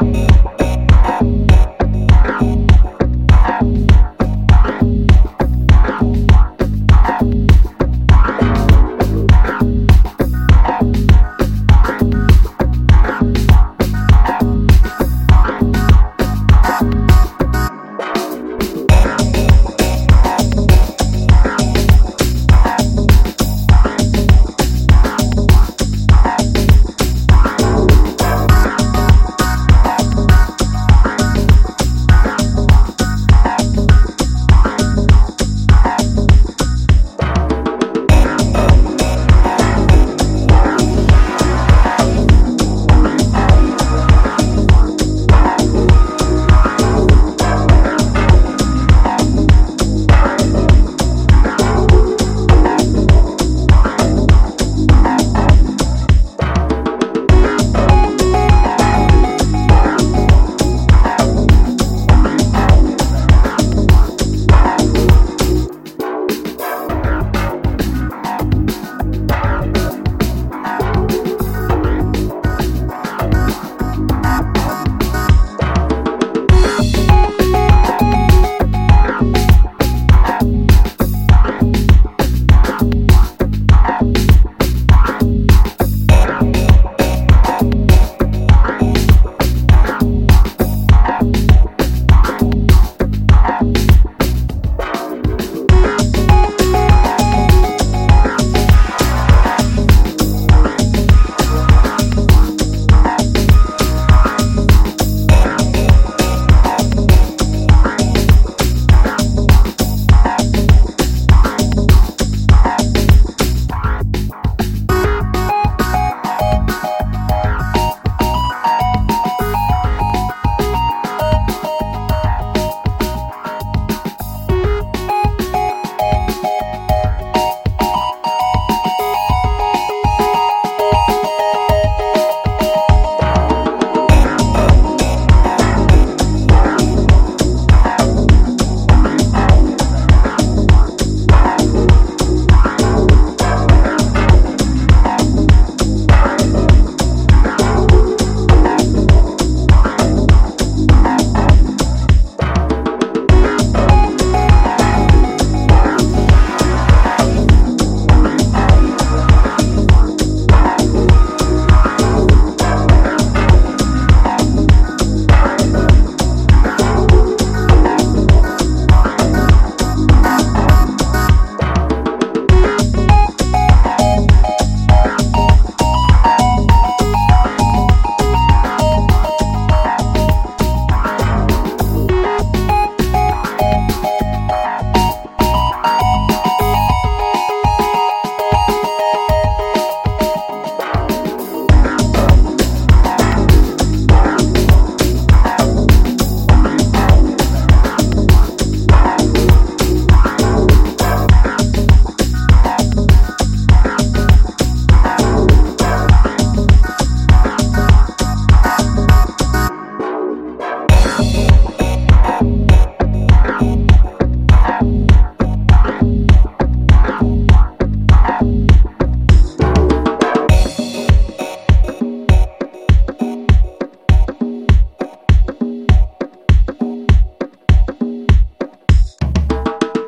Bye. 0.00 0.29